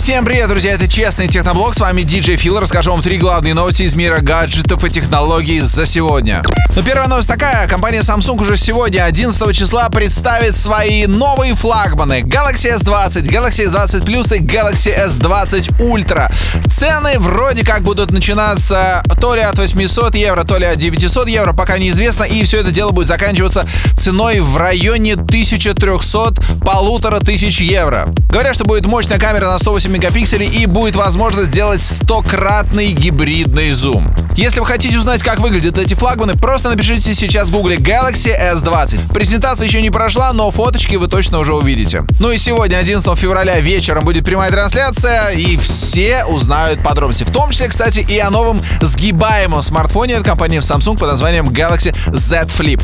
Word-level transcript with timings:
Всем 0.00 0.24
привет, 0.24 0.48
друзья, 0.48 0.72
это 0.72 0.88
Честный 0.88 1.28
Техноблог, 1.28 1.74
с 1.74 1.78
вами 1.78 2.00
DJ 2.00 2.36
Фил, 2.36 2.58
расскажу 2.58 2.90
вам 2.90 3.02
три 3.02 3.18
главные 3.18 3.52
новости 3.52 3.82
из 3.82 3.96
мира 3.96 4.20
гаджетов 4.22 4.82
и 4.82 4.88
технологий 4.88 5.60
за 5.60 5.84
сегодня. 5.84 6.42
Но 6.74 6.82
первая 6.82 7.06
новость 7.06 7.28
такая, 7.28 7.68
компания 7.68 8.00
Samsung 8.00 8.40
уже 8.40 8.56
сегодня, 8.56 9.04
11 9.04 9.54
числа, 9.54 9.90
представит 9.90 10.56
свои 10.56 11.04
новые 11.04 11.54
флагманы 11.54 12.22
Galaxy 12.22 12.74
S20, 12.78 13.24
Galaxy 13.24 13.70
S20 13.70 14.06
Plus 14.06 14.34
и 14.34 14.40
Galaxy 14.40 14.90
S20 15.06 15.78
Ultra. 15.80 16.32
Цены 16.74 17.18
вроде 17.18 17.62
как 17.62 17.82
будут 17.82 18.10
начинаться 18.10 19.02
то 19.20 19.34
ли 19.34 19.42
от 19.42 19.58
800 19.58 20.14
евро, 20.14 20.44
то 20.44 20.56
ли 20.56 20.64
от 20.64 20.78
900 20.78 21.28
евро, 21.28 21.52
пока 21.52 21.76
неизвестно, 21.76 22.24
и 22.24 22.42
все 22.44 22.60
это 22.60 22.70
дело 22.70 22.90
будет 22.92 23.08
заканчиваться 23.08 23.68
ценой 23.98 24.40
в 24.40 24.56
районе 24.56 25.12
1300 25.12 26.60
полутора 26.64 27.20
тысяч 27.20 27.60
евро. 27.60 28.08
Говорят, 28.30 28.54
что 28.54 28.64
будет 28.64 28.86
мощная 28.86 29.18
камера 29.18 29.46
на 29.46 29.58
108 29.58 29.89
мегапикселей 29.90 30.48
и 30.48 30.66
будет 30.66 30.96
возможность 30.96 31.48
сделать 31.48 31.82
стократный 31.82 32.92
гибридный 32.92 33.70
зум. 33.70 34.14
Если 34.36 34.60
вы 34.60 34.66
хотите 34.66 34.98
узнать, 34.98 35.22
как 35.22 35.40
выглядят 35.40 35.76
эти 35.76 35.94
флагманы, 35.94 36.34
просто 36.34 36.70
напишите 36.70 37.14
сейчас 37.14 37.48
в 37.48 37.52
гугле 37.52 37.76
Galaxy 37.76 38.32
S20. 38.54 39.12
Презентация 39.12 39.66
еще 39.66 39.82
не 39.82 39.90
прошла, 39.90 40.32
но 40.32 40.50
фоточки 40.50 40.96
вы 40.96 41.08
точно 41.08 41.38
уже 41.38 41.52
увидите. 41.52 42.04
Ну 42.20 42.30
и 42.30 42.38
сегодня, 42.38 42.76
11 42.76 43.18
февраля 43.18 43.60
вечером, 43.60 44.04
будет 44.04 44.24
прямая 44.24 44.50
трансляция, 44.50 45.30
и 45.30 45.56
все 45.56 46.24
узнают 46.24 46.82
подробности. 46.82 47.24
В 47.24 47.32
том 47.32 47.50
числе, 47.50 47.68
кстати, 47.68 48.00
и 48.00 48.18
о 48.18 48.30
новом 48.30 48.60
сгибаемом 48.80 49.62
смартфоне 49.62 50.16
от 50.16 50.24
компании 50.24 50.60
Samsung 50.60 50.96
под 50.96 51.08
названием 51.08 51.46
Galaxy 51.46 51.94
Z 52.16 52.46
Flip. 52.46 52.82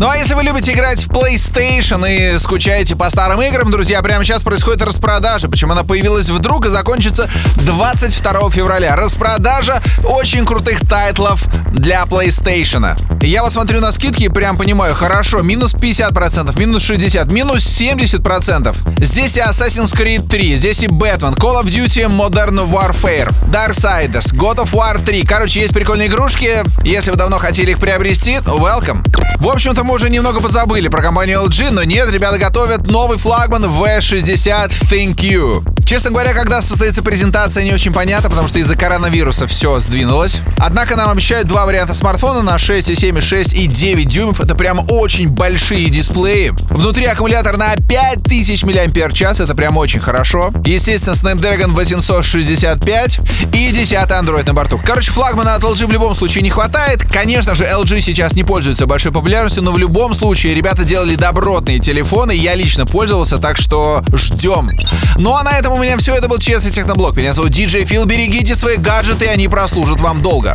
Ну 0.00 0.08
а 0.08 0.16
если 0.16 0.34
вы 0.34 0.42
любите 0.42 0.72
играть 0.72 1.04
в 1.04 1.08
PlayStation 1.08 2.04
и 2.08 2.38
скучаете 2.38 2.96
по 2.96 3.08
старым 3.10 3.40
играм, 3.42 3.70
друзья, 3.70 4.02
прямо 4.02 4.24
сейчас 4.24 4.42
происходит 4.42 4.82
распродажа. 4.82 5.48
Причем 5.48 5.70
она 5.70 5.84
появилась 5.84 6.30
вдруг 6.30 6.66
и 6.66 6.68
закончится 6.68 7.30
22 7.58 8.50
февраля. 8.50 8.96
Распродажа 8.96 9.82
очень 10.02 10.44
крутых 10.44 10.83
тайтлов 10.86 11.44
для 11.72 12.02
PlayStation. 12.02 12.96
Я 13.22 13.42
вот 13.42 13.52
смотрю 13.52 13.80
на 13.80 13.92
скидки 13.92 14.24
и 14.24 14.28
прям 14.28 14.56
понимаю, 14.56 14.94
хорошо, 14.94 15.42
минус 15.42 15.74
50%, 15.74 16.58
минус 16.58 16.88
60%, 16.88 17.32
минус 17.32 17.66
70%. 17.80 19.04
Здесь 19.04 19.36
и 19.36 19.40
Assassin's 19.40 19.94
Creed 19.94 20.28
3, 20.28 20.56
здесь 20.56 20.82
и 20.82 20.86
Batman, 20.86 21.34
Call 21.36 21.62
of 21.62 21.64
Duty 21.64 22.08
Modern 22.08 22.70
Warfare, 22.70 23.32
Darksiders, 23.50 24.34
God 24.34 24.56
of 24.56 24.72
War 24.72 25.02
3. 25.02 25.24
Короче, 25.24 25.60
есть 25.60 25.72
прикольные 25.72 26.08
игрушки. 26.08 26.62
Если 26.84 27.10
вы 27.10 27.16
давно 27.16 27.38
хотели 27.38 27.72
их 27.72 27.78
приобрести, 27.78 28.34
welcome. 28.34 29.04
В 29.38 29.48
общем-то, 29.48 29.84
мы 29.84 29.94
уже 29.94 30.10
немного 30.10 30.40
подзабыли 30.40 30.88
про 30.88 31.02
компанию 31.02 31.40
LG, 31.40 31.70
но 31.70 31.82
нет, 31.82 32.10
ребята 32.10 32.38
готовят 32.38 32.86
новый 32.90 33.18
флагман 33.18 33.64
V60 33.64 34.72
Thank 34.90 35.16
You. 35.16 35.73
Честно 35.84 36.10
говоря, 36.10 36.32
когда 36.32 36.62
состоится 36.62 37.02
презентация, 37.02 37.62
не 37.62 37.72
очень 37.72 37.92
понятно, 37.92 38.30
потому 38.30 38.48
что 38.48 38.58
из-за 38.58 38.74
коронавируса 38.74 39.46
все 39.46 39.78
сдвинулось. 39.80 40.40
Однако 40.56 40.96
нам 40.96 41.10
обещают 41.10 41.46
два 41.46 41.66
варианта 41.66 41.92
смартфона 41.92 42.42
на 42.42 42.58
6, 42.58 42.98
7, 42.98 43.20
6 43.20 43.52
и 43.52 43.66
9 43.66 44.08
дюймов. 44.08 44.40
Это 44.40 44.54
прям 44.54 44.84
очень 44.88 45.28
большие 45.28 45.90
дисплеи. 45.90 46.52
Внутри 46.70 47.04
аккумулятор 47.04 47.58
на 47.58 47.76
5000 47.76 48.64
мАч, 48.64 49.20
это 49.22 49.54
прям 49.54 49.76
очень 49.76 50.00
хорошо. 50.00 50.52
Естественно, 50.64 51.14
Snapdragon 51.14 51.72
865 51.72 53.18
и 53.52 53.70
10 53.70 53.92
Android 53.92 54.46
на 54.46 54.54
борту. 54.54 54.80
Короче, 54.84 55.12
флагмана 55.12 55.54
от 55.54 55.62
LG 55.62 55.86
в 55.86 55.92
любом 55.92 56.14
случае 56.14 56.42
не 56.42 56.50
хватает. 56.50 57.04
Конечно 57.10 57.54
же, 57.54 57.64
LG 57.64 58.00
сейчас 58.00 58.32
не 58.32 58.42
пользуется 58.42 58.86
большой 58.86 59.12
популярностью, 59.12 59.62
но 59.62 59.72
в 59.72 59.78
любом 59.78 60.14
случае 60.14 60.54
ребята 60.54 60.84
делали 60.84 61.14
добротные 61.14 61.78
телефоны. 61.78 62.32
Я 62.32 62.54
лично 62.54 62.86
пользовался, 62.86 63.36
так 63.36 63.58
что 63.58 64.02
ждем. 64.14 64.70
Ну 65.16 65.34
а 65.34 65.42
на 65.42 65.50
этом 65.50 65.73
у 65.74 65.82
меня 65.82 65.96
все. 65.98 66.14
Это 66.14 66.28
был 66.28 66.38
Честный 66.38 66.70
Техноблог. 66.70 67.16
Меня 67.16 67.32
зовут 67.32 67.50
DJ 67.50 67.84
Фил. 67.84 68.04
Берегите 68.04 68.54
свои 68.54 68.76
гаджеты, 68.76 69.26
они 69.26 69.48
прослужат 69.48 70.00
вам 70.00 70.20
долго. 70.20 70.54